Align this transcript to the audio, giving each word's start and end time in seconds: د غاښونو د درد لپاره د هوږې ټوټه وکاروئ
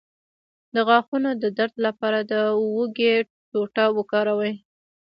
د 0.73 0.75
غاښونو 0.87 1.29
د 1.43 1.45
درد 1.57 1.75
لپاره 1.85 2.19
د 2.31 2.33
هوږې 2.71 3.13
ټوټه 3.51 3.85
وکاروئ 3.97 4.53